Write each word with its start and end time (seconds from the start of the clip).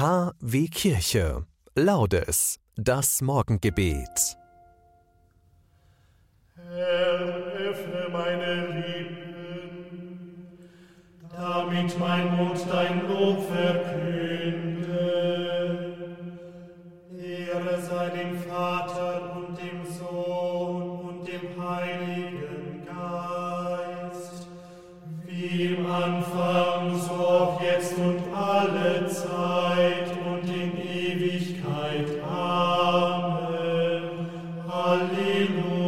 KW 0.00 0.54
Kirche. 0.70 1.44
Laudes. 1.74 2.58
Das 2.74 3.20
Morgengebet. 3.20 4.38
Herr, 6.56 7.20
öffne 7.68 8.08
meine 8.10 8.66
Lippen, 8.80 10.58
damit 11.36 11.98
mein 11.98 12.34
Mund 12.34 12.66
dein 12.72 13.06
Lob 13.08 13.46
verkünde. 13.52 14.88
Ehre 17.12 17.82
sei 17.82 18.08
dem 18.08 18.38
Vater 18.48 19.09
Alleluia. 35.30 35.79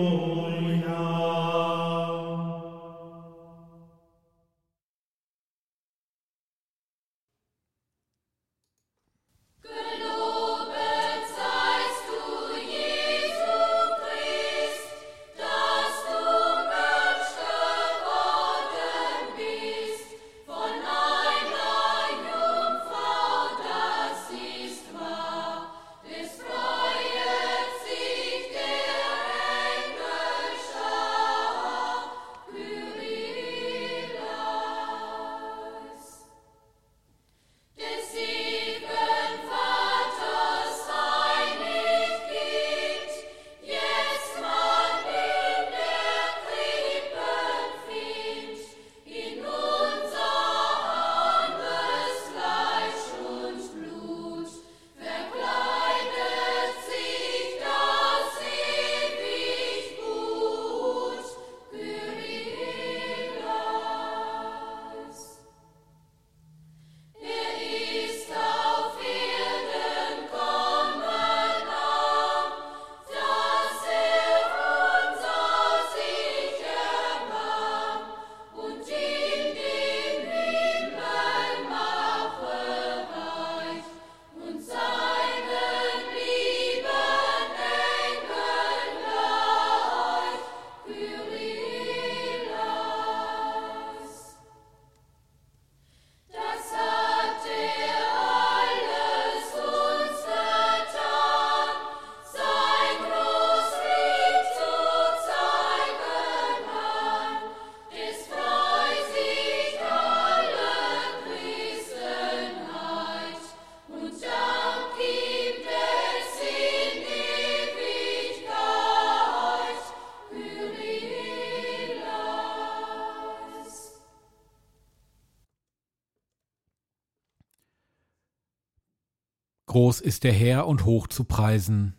Groß 129.73 130.03
ist 130.03 130.25
der 130.25 130.35
Herr 130.35 130.67
und 130.67 130.85
hoch 130.85 131.07
zu 131.07 131.25
preisen 131.25 131.99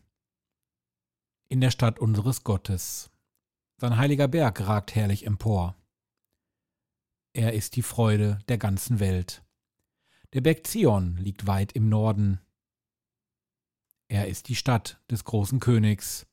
in 1.49 1.59
der 1.59 1.71
Stadt 1.71 1.97
unseres 1.97 2.43
Gottes. 2.43 3.09
Sein 3.77 3.97
heiliger 3.97 4.27
Berg 4.27 4.61
ragt 4.67 4.93
herrlich 4.93 5.25
empor. 5.25 5.75
Er 7.33 7.53
ist 7.53 7.75
die 7.75 7.81
Freude 7.81 8.37
der 8.47 8.59
ganzen 8.59 8.99
Welt. 8.99 9.43
Der 10.33 10.41
Berg 10.41 10.67
Zion 10.67 11.17
liegt 11.17 11.47
weit 11.47 11.71
im 11.71 11.89
Norden. 11.89 12.39
Er 14.07 14.27
ist 14.27 14.49
die 14.49 14.55
Stadt 14.55 15.01
des 15.09 15.23
großen 15.23 15.59
Königs. 15.59 16.27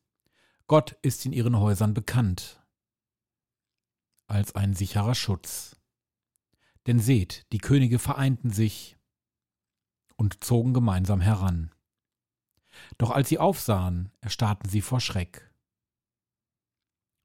Gott 0.66 0.98
ist 1.00 1.24
in 1.24 1.32
ihren 1.32 1.58
Häusern 1.58 1.94
bekannt 1.94 2.62
als 4.26 4.54
ein 4.56 4.74
sicherer 4.74 5.14
Schutz. 5.14 5.80
Denn 6.86 6.98
seht, 6.98 7.50
die 7.50 7.60
Könige 7.60 7.98
vereinten 7.98 8.50
sich 8.50 8.99
und 10.20 10.44
zogen 10.44 10.74
gemeinsam 10.74 11.22
heran. 11.22 11.74
Doch 12.98 13.10
als 13.10 13.30
sie 13.30 13.38
aufsahen, 13.38 14.12
erstarrten 14.20 14.68
sie 14.68 14.82
vor 14.82 15.00
Schreck. 15.00 15.50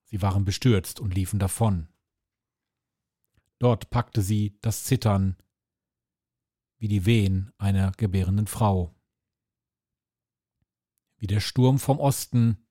Sie 0.06 0.22
waren 0.22 0.46
bestürzt 0.46 1.02
und 1.02 1.14
liefen 1.14 1.38
davon. 1.38 1.90
Dort 3.60 3.90
packte 3.90 4.22
sie 4.22 4.58
das 4.62 4.86
Zittern 4.86 5.36
wie 6.78 6.88
die 6.88 7.06
Wehen 7.06 7.52
einer 7.58 7.92
gebärenden 7.92 8.48
Frau. 8.48 8.96
Wie 11.18 11.28
der 11.28 11.42
Sturm 11.42 11.80
vom 11.80 12.00
Osten, 12.00 12.66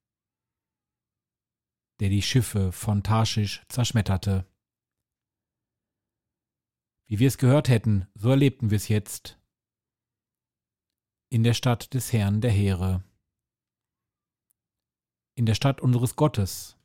der 2.01 2.09
die 2.09 2.23
Schiffe 2.23 2.73
von 2.73 3.03
Tarschisch 3.03 3.63
zerschmetterte. 3.69 4.47
Wie 7.07 7.19
wir 7.19 7.29
es 7.29 7.37
gehört 7.37 7.69
hätten, 7.69 8.07
so 8.15 8.31
erlebten 8.31 8.71
wir 8.71 8.77
es 8.77 8.89
jetzt 8.89 9.39
in 11.35 11.43
der 11.43 11.55
Stadt 11.55 11.93
des 11.95 12.13
Herrn 12.13 12.41
der 12.41 12.53
Heere, 12.53 13.03
in 15.35 15.47
der 15.47 15.57
Stadt 15.57 15.81
unseres 15.81 16.15
Gottes. 16.15 16.79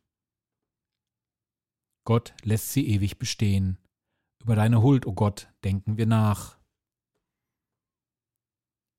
Gott 2.04 2.34
lässt 2.42 2.74
sie 2.74 2.88
ewig 2.88 3.20
bestehen. 3.20 3.78
Über 4.42 4.56
deine 4.56 4.82
Huld, 4.82 5.06
o 5.06 5.14
Gott, 5.14 5.54
denken 5.64 5.98
wir 5.98 6.08
nach. 6.08 6.58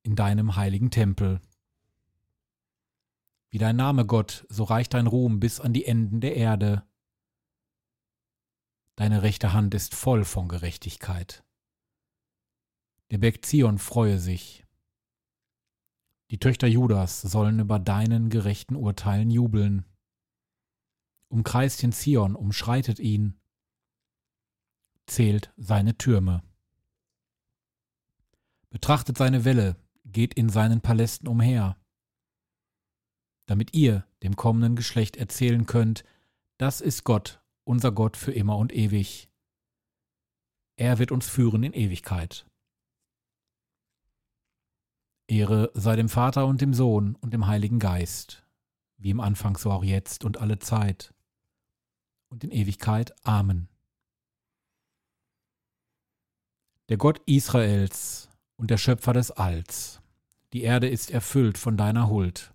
In 0.05 0.15
deinem 0.15 0.55
heiligen 0.55 0.93
Tempel. 0.93 1.41
Wie 3.49 3.59
dein 3.59 3.75
Name, 3.75 4.07
Gott, 4.07 4.47
so 4.51 4.63
reicht 4.63 4.95
dein 4.95 5.09
Ruhm 5.09 5.41
bis 5.41 5.59
an 5.59 5.73
die 5.73 5.85
Enden 5.85 6.21
der 6.21 6.37
Erde. 6.37 6.89
Deine 8.95 9.23
rechte 9.23 9.53
Hand 9.53 9.75
ist 9.75 9.97
voll 9.97 10.25
von 10.25 10.47
Gerechtigkeit. 10.47 11.43
Der 13.11 13.19
Berg 13.19 13.45
Zion 13.45 13.79
freue 13.79 14.21
sich. 14.21 14.65
Die 16.31 16.39
Töchter 16.39 16.69
Judas 16.69 17.21
sollen 17.23 17.59
über 17.59 17.81
deinen 17.81 18.31
gerechten 18.31 18.77
Urteilen 18.77 19.31
jubeln. 19.31 19.85
Umkreist 21.29 21.83
den 21.83 21.93
Zion, 21.93 22.37
umschreitet 22.37 23.01
ihn, 23.01 23.41
zählt 25.07 25.53
seine 25.57 25.99
Türme. 25.99 26.45
Betrachtet 28.71 29.19
seine 29.19 29.45
Welle, 29.45 29.77
geht 30.05 30.35
in 30.35 30.49
seinen 30.49 30.81
Palästen 30.81 31.27
umher, 31.27 31.77
damit 33.47 33.75
ihr 33.75 34.07
dem 34.23 34.37
kommenden 34.37 34.77
Geschlecht 34.77 35.17
erzählen 35.17 35.67
könnt, 35.67 36.05
das 36.59 36.81
ist 36.81 37.03
Gott, 37.03 37.43
unser 37.65 37.91
Gott 37.91 38.17
für 38.17 38.33
immer 38.33 38.57
und 38.57 38.73
ewig. 38.73 39.29
Er 40.77 41.01
wird 41.01 41.11
uns 41.11 41.29
führen 41.29 41.65
in 41.65 41.73
Ewigkeit. 41.73 42.47
Ehre 45.31 45.71
sei 45.75 45.97
dem 45.97 46.09
Vater 46.09 46.47
und 46.47 46.61
dem 46.61 46.75
Sohn 46.75 47.15
und 47.17 47.33
dem 47.33 47.47
Heiligen 47.47 47.79
Geist, 47.79 48.47
wie 48.99 49.11
im 49.11 49.21
Anfang 49.21 49.57
so 49.57 49.71
auch 49.71 49.85
jetzt 49.85 50.25
und 50.25 50.39
alle 50.39 50.59
Zeit 50.59 51.15
und 52.29 52.45
in 52.45 52.51
Ewigkeit. 52.51 53.15
Amen. 53.25 53.69
Der 56.89 56.97
Gott 56.97 57.21
Israels, 57.27 58.31
und 58.61 58.71
der 58.71 58.77
Schöpfer 58.77 59.15
des 59.15 59.31
Alls. 59.31 60.03
Die 60.53 60.63
Erde 60.63 60.87
ist 60.87 61.11
erfüllt 61.11 61.57
von 61.57 61.79
deiner 61.79 62.11
Huld. 62.11 62.53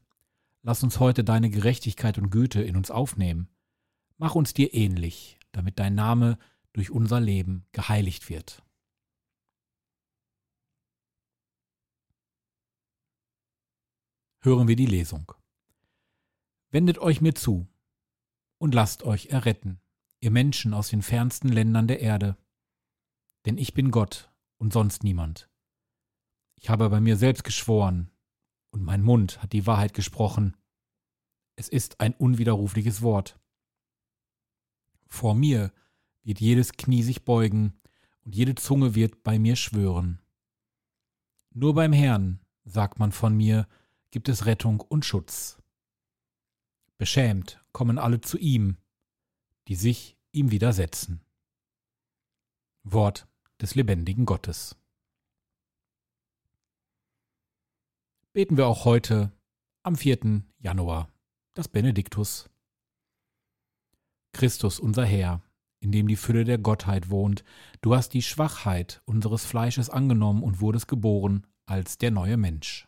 Lass 0.61 0.83
uns 0.83 0.99
heute 0.99 1.23
deine 1.23 1.49
Gerechtigkeit 1.49 2.19
und 2.19 2.29
Güte 2.29 2.61
in 2.61 2.77
uns 2.77 2.91
aufnehmen. 2.91 3.49
Mach 4.17 4.35
uns 4.35 4.53
dir 4.53 4.73
ähnlich, 4.75 5.39
damit 5.51 5.79
dein 5.79 5.95
Name 5.95 6.37
durch 6.73 6.91
unser 6.91 7.19
Leben 7.19 7.65
geheiligt 7.71 8.29
wird. 8.29 8.61
Hören 14.45 14.67
wir 14.67 14.75
die 14.75 14.85
Lesung. 14.85 15.31
Wendet 16.69 16.99
euch 16.99 17.19
mir 17.19 17.33
zu 17.33 17.67
und 18.59 18.75
lasst 18.75 19.01
euch 19.01 19.31
erretten, 19.31 19.81
ihr 20.19 20.29
Menschen 20.29 20.75
aus 20.75 20.89
den 20.89 21.01
fernsten 21.01 21.49
Ländern 21.49 21.87
der 21.87 21.99
Erde. 21.99 22.37
Denn 23.47 23.57
ich 23.57 23.73
bin 23.73 23.89
Gott 23.89 24.31
und 24.57 24.71
sonst 24.71 25.03
niemand. 25.03 25.49
Ich 26.53 26.69
habe 26.69 26.87
bei 26.91 27.01
mir 27.01 27.17
selbst 27.17 27.43
geschworen, 27.43 28.11
und 28.69 28.83
mein 28.83 29.01
Mund 29.01 29.41
hat 29.41 29.51
die 29.51 29.65
Wahrheit 29.65 29.95
gesprochen. 29.95 30.55
Es 31.55 31.67
ist 31.67 31.99
ein 31.99 32.13
unwiderrufliches 32.13 33.01
Wort. 33.01 33.39
Vor 35.07 35.33
mir 35.33 35.73
wird 36.21 36.39
jedes 36.39 36.73
Knie 36.73 37.01
sich 37.01 37.25
beugen, 37.25 37.81
und 38.21 38.35
jede 38.35 38.53
Zunge 38.53 38.93
wird 38.93 39.23
bei 39.23 39.39
mir 39.39 39.55
schwören. 39.55 40.21
Nur 41.49 41.73
beim 41.73 41.93
Herrn, 41.93 42.41
sagt 42.63 42.99
man 42.99 43.11
von 43.11 43.35
mir, 43.35 43.67
gibt 44.15 44.29
es 44.29 44.45
Rettung 44.45 44.79
und 44.79 45.03
Schutz. 45.03 45.57
Beschämt 46.97 47.61
kommen 47.73 47.97
alle 47.97 48.21
zu 48.21 48.37
ihm, 48.37 48.77
die 49.67 49.75
sich 49.75 50.17
ihm 50.31 50.51
widersetzen. 50.51 51.19
Wort 52.83 53.27
des 53.59 53.75
lebendigen 53.75 54.25
Gottes. 54.25 54.77
Beten 58.31 58.55
wir 58.55 58.67
auch 58.67 58.85
heute 58.85 59.33
am 59.83 59.97
4. 59.97 60.43
Januar 60.59 61.09
das 61.53 61.67
Benediktus. 61.67 62.49
Christus 64.31 64.79
unser 64.79 65.03
Herr, 65.03 65.41
in 65.81 65.91
dem 65.91 66.07
die 66.07 66.15
Fülle 66.15 66.45
der 66.45 66.57
Gottheit 66.57 67.09
wohnt, 67.09 67.43
du 67.81 67.93
hast 67.93 68.13
die 68.13 68.21
Schwachheit 68.21 69.01
unseres 69.03 69.43
Fleisches 69.43 69.89
angenommen 69.89 70.41
und 70.41 70.61
wurdest 70.61 70.87
geboren 70.87 71.45
als 71.65 71.97
der 71.97 72.11
neue 72.11 72.37
Mensch. 72.37 72.87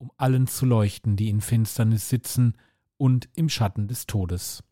um 0.00 0.10
allen 0.16 0.46
zu 0.46 0.64
leuchten, 0.64 1.16
die 1.16 1.28
in 1.28 1.42
Finsternis 1.42 2.08
sitzen 2.08 2.56
und 2.96 3.28
im 3.34 3.48
Schatten 3.48 3.86
des 3.86 4.06
Todes, 4.06 4.64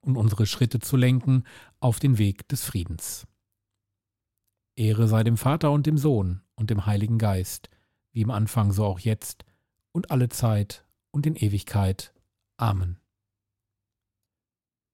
und 0.00 0.16
unsere 0.16 0.46
Schritte 0.46 0.78
zu 0.78 0.96
lenken 0.96 1.44
auf 1.80 1.98
den 1.98 2.16
Weg 2.16 2.48
des 2.48 2.64
Friedens. 2.64 3.26
Ehre 4.76 5.08
sei 5.08 5.24
dem 5.24 5.36
Vater 5.36 5.72
und 5.72 5.86
dem 5.86 5.98
Sohn 5.98 6.42
und 6.54 6.70
dem 6.70 6.86
Heiligen 6.86 7.18
Geist, 7.18 7.70
wie 8.12 8.22
im 8.22 8.30
Anfang 8.30 8.72
so 8.72 8.84
auch 8.84 9.00
jetzt 9.00 9.44
und 9.92 10.10
alle 10.10 10.28
Zeit 10.28 10.86
und 11.10 11.26
in 11.26 11.36
Ewigkeit. 11.36 12.12
Amen. 12.56 13.00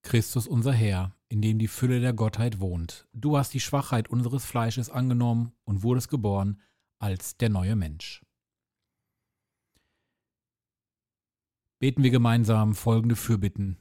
Christus 0.02 0.46
unser 0.46 0.72
Herr, 0.72 1.14
in 1.28 1.42
dem 1.42 1.58
die 1.58 1.68
Fülle 1.68 2.00
der 2.00 2.14
Gottheit 2.14 2.58
wohnt, 2.58 3.06
du 3.12 3.36
hast 3.36 3.52
die 3.52 3.60
Schwachheit 3.60 4.08
unseres 4.08 4.46
Fleisches 4.46 4.88
angenommen 4.88 5.52
und 5.64 5.82
wurdest 5.82 6.08
geboren 6.08 6.60
als 6.98 7.36
der 7.36 7.50
neue 7.50 7.76
Mensch. 7.76 8.22
Beten 11.80 12.02
wir 12.02 12.10
gemeinsam 12.10 12.74
folgende 12.74 13.16
Fürbitten. 13.16 13.78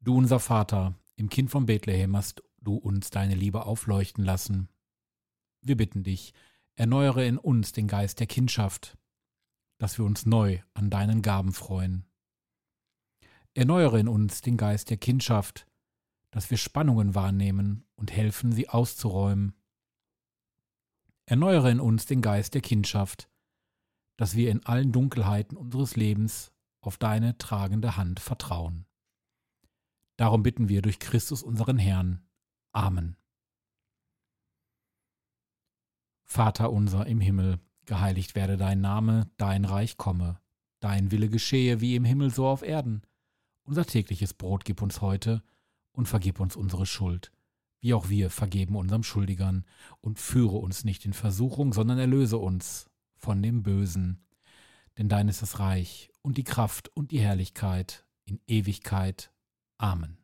Du 0.00 0.16
unser 0.16 0.40
Vater, 0.40 0.94
im 1.16 1.28
Kind 1.28 1.50
von 1.50 1.66
Bethlehem 1.66 2.16
hast 2.16 2.42
du 2.62 2.76
uns 2.76 3.10
deine 3.10 3.34
Liebe 3.34 3.66
aufleuchten 3.66 4.24
lassen. 4.24 4.70
Wir 5.60 5.76
bitten 5.76 6.02
dich, 6.02 6.32
erneuere 6.76 7.26
in 7.26 7.36
uns 7.36 7.72
den 7.72 7.88
Geist 7.88 8.20
der 8.20 8.26
Kindschaft, 8.26 8.96
dass 9.76 9.98
wir 9.98 10.06
uns 10.06 10.24
neu 10.24 10.60
an 10.72 10.88
deinen 10.88 11.20
Gaben 11.20 11.52
freuen. 11.52 12.06
Erneuere 13.52 14.00
in 14.00 14.08
uns 14.08 14.40
den 14.40 14.56
Geist 14.56 14.88
der 14.88 14.96
Kindschaft, 14.96 15.66
dass 16.30 16.50
wir 16.50 16.56
Spannungen 16.56 17.14
wahrnehmen 17.14 17.84
und 17.96 18.12
helfen, 18.12 18.52
sie 18.52 18.70
auszuräumen. 18.70 19.52
Erneuere 21.26 21.70
in 21.70 21.80
uns 21.80 22.06
den 22.06 22.22
Geist 22.22 22.54
der 22.54 22.62
Kindschaft, 22.62 23.28
dass 24.16 24.36
wir 24.36 24.50
in 24.50 24.64
allen 24.64 24.90
Dunkelheiten 24.90 25.58
unseres 25.58 25.96
Lebens 25.96 26.54
auf 26.80 26.96
deine 26.96 27.36
tragende 27.38 27.96
Hand 27.96 28.20
vertrauen. 28.20 28.86
Darum 30.16 30.42
bitten 30.42 30.68
wir 30.68 30.82
durch 30.82 30.98
Christus 30.98 31.42
unseren 31.42 31.78
Herrn. 31.78 32.22
Amen. 32.72 33.16
Vater 36.24 36.72
unser 36.72 37.06
im 37.06 37.20
Himmel, 37.20 37.58
geheiligt 37.86 38.34
werde 38.34 38.56
dein 38.56 38.80
Name, 38.80 39.30
dein 39.36 39.64
Reich 39.64 39.96
komme, 39.96 40.40
dein 40.78 41.10
Wille 41.10 41.28
geschehe 41.28 41.80
wie 41.80 41.96
im 41.96 42.04
Himmel 42.04 42.30
so 42.30 42.46
auf 42.46 42.62
Erden. 42.62 43.02
Unser 43.64 43.84
tägliches 43.84 44.34
Brot 44.34 44.64
gib 44.64 44.82
uns 44.82 45.00
heute 45.00 45.42
und 45.92 46.06
vergib 46.06 46.38
uns 46.38 46.54
unsere 46.54 46.86
Schuld, 46.86 47.32
wie 47.80 47.94
auch 47.94 48.08
wir 48.08 48.30
vergeben 48.30 48.76
unserem 48.76 49.02
Schuldigern, 49.02 49.64
und 50.00 50.18
führe 50.18 50.56
uns 50.56 50.84
nicht 50.84 51.04
in 51.04 51.12
Versuchung, 51.12 51.72
sondern 51.72 51.98
erlöse 51.98 52.38
uns 52.38 52.88
von 53.16 53.42
dem 53.42 53.62
Bösen 53.62 54.24
denn 55.00 55.08
dein 55.08 55.28
ist 55.28 55.40
das 55.40 55.58
Reich 55.58 56.09
und 56.22 56.38
die 56.38 56.44
Kraft 56.44 56.94
und 56.96 57.10
die 57.10 57.20
Herrlichkeit 57.20 58.04
in 58.24 58.40
Ewigkeit. 58.46 59.32
Amen. 59.78 60.18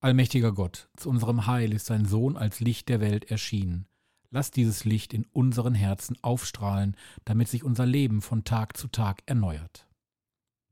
Allmächtiger 0.00 0.52
Gott, 0.52 0.88
zu 0.96 1.08
unserem 1.08 1.46
Heil 1.46 1.72
ist 1.72 1.90
dein 1.90 2.04
Sohn 2.04 2.36
als 2.36 2.60
Licht 2.60 2.88
der 2.88 3.00
Welt 3.00 3.30
erschienen. 3.30 3.88
Lass 4.30 4.50
dieses 4.50 4.84
Licht 4.84 5.14
in 5.14 5.24
unseren 5.32 5.74
Herzen 5.74 6.16
aufstrahlen, 6.22 6.96
damit 7.24 7.48
sich 7.48 7.64
unser 7.64 7.86
Leben 7.86 8.20
von 8.20 8.44
Tag 8.44 8.76
zu 8.76 8.88
Tag 8.88 9.22
erneuert. 9.26 9.86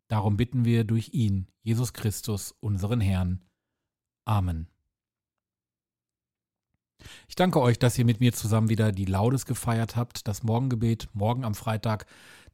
Darum 0.08 0.36
bitten 0.36 0.64
wir 0.64 0.84
durch 0.84 1.10
ihn, 1.14 1.48
Jesus 1.62 1.92
Christus, 1.92 2.54
unseren 2.60 3.00
Herrn. 3.00 3.42
Amen. 4.24 4.68
Ich 7.28 7.34
danke 7.34 7.60
euch, 7.60 7.78
dass 7.78 7.98
ihr 7.98 8.04
mit 8.04 8.20
mir 8.20 8.32
zusammen 8.32 8.68
wieder 8.68 8.92
die 8.92 9.04
Laudes 9.04 9.46
gefeiert 9.46 9.96
habt, 9.96 10.26
das 10.28 10.42
Morgengebet, 10.42 11.08
morgen 11.12 11.44
am 11.44 11.54
Freitag, 11.54 12.06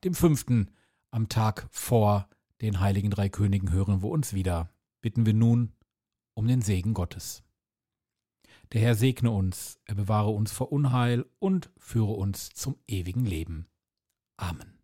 dem 0.04 0.14
fünften, 0.14 0.70
am 1.10 1.28
Tag 1.28 1.68
vor 1.70 2.28
den 2.60 2.80
heiligen 2.80 3.10
drei 3.10 3.28
Königen 3.28 3.72
hören 3.72 4.02
wir 4.02 4.10
uns 4.10 4.34
wieder. 4.34 4.70
Bitten 5.00 5.24
wir 5.24 5.34
nun 5.34 5.72
um 6.34 6.46
den 6.46 6.62
Segen 6.62 6.94
Gottes. 6.94 7.42
Der 8.72 8.80
Herr 8.82 8.94
segne 8.94 9.30
uns, 9.30 9.80
er 9.84 9.94
bewahre 9.94 10.30
uns 10.30 10.52
vor 10.52 10.70
Unheil 10.70 11.26
und 11.38 11.70
führe 11.78 12.12
uns 12.12 12.50
zum 12.50 12.76
ewigen 12.86 13.24
Leben. 13.24 13.66
Amen. 14.36 14.79